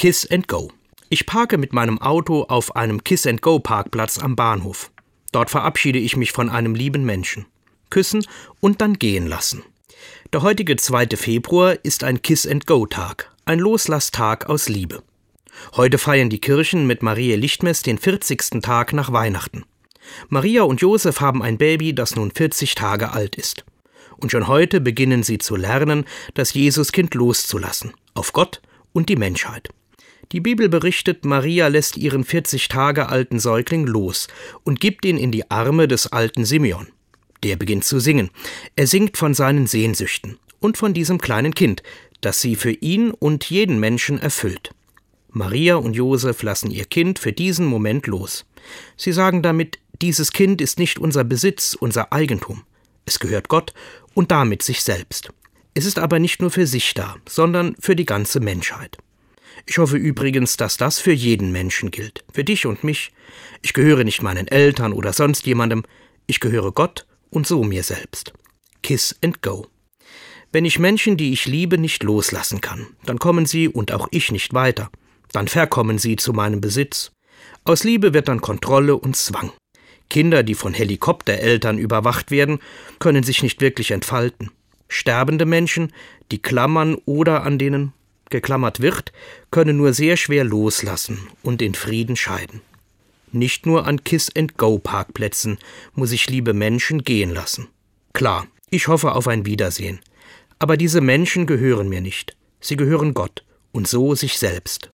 [0.00, 0.72] Kiss and Go.
[1.10, 4.90] Ich parke mit meinem Auto auf einem Kiss and Go Parkplatz am Bahnhof.
[5.30, 7.44] Dort verabschiede ich mich von einem lieben Menschen.
[7.90, 8.26] Küssen
[8.60, 9.62] und dann gehen lassen.
[10.32, 11.08] Der heutige 2.
[11.18, 15.02] Februar ist ein Kiss and Go Tag, ein Loslasstag aus Liebe.
[15.76, 18.62] Heute feiern die Kirchen mit Maria Lichtmess den 40.
[18.62, 19.66] Tag nach Weihnachten.
[20.30, 23.66] Maria und Josef haben ein Baby, das nun 40 Tage alt ist.
[24.16, 28.62] Und schon heute beginnen sie zu lernen, das Jesuskind loszulassen, auf Gott
[28.94, 29.68] und die Menschheit.
[30.32, 34.28] Die Bibel berichtet, Maria lässt ihren 40 Tage alten Säugling los
[34.62, 36.86] und gibt ihn in die Arme des alten Simeon.
[37.42, 38.30] Der beginnt zu singen.
[38.76, 41.82] Er singt von seinen Sehnsüchten und von diesem kleinen Kind,
[42.20, 44.70] das sie für ihn und jeden Menschen erfüllt.
[45.30, 48.46] Maria und Josef lassen ihr Kind für diesen Moment los.
[48.96, 52.62] Sie sagen damit, dieses Kind ist nicht unser Besitz, unser Eigentum.
[53.04, 53.74] Es gehört Gott
[54.14, 55.30] und damit sich selbst.
[55.74, 58.98] Es ist aber nicht nur für sich da, sondern für die ganze Menschheit.
[59.66, 63.12] Ich hoffe übrigens, dass das für jeden Menschen gilt, für dich und mich.
[63.62, 65.84] Ich gehöre nicht meinen Eltern oder sonst jemandem,
[66.26, 68.32] ich gehöre Gott und so mir selbst.
[68.82, 69.66] Kiss and go.
[70.52, 74.32] Wenn ich Menschen, die ich liebe, nicht loslassen kann, dann kommen sie und auch ich
[74.32, 74.90] nicht weiter.
[75.32, 77.12] Dann verkommen sie zu meinem Besitz.
[77.64, 79.52] Aus Liebe wird dann Kontrolle und Zwang.
[80.08, 82.58] Kinder, die von Helikoptereltern überwacht werden,
[82.98, 84.50] können sich nicht wirklich entfalten.
[84.88, 85.92] Sterbende Menschen,
[86.32, 87.92] die klammern oder an denen
[88.30, 89.12] geklammert wird,
[89.50, 92.62] können nur sehr schwer loslassen und in Frieden scheiden.
[93.32, 95.58] Nicht nur an Kiss-and-Go-Parkplätzen
[95.94, 97.68] muss ich liebe Menschen gehen lassen.
[98.12, 100.00] Klar, ich hoffe auf ein Wiedersehen.
[100.58, 102.36] Aber diese Menschen gehören mir nicht.
[102.60, 104.88] Sie gehören Gott und so sich selbst.